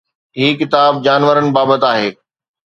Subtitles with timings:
[0.39, 2.09] هي ڪتاب جانورن بابت آهي.